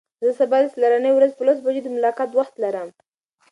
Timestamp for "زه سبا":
0.25-0.57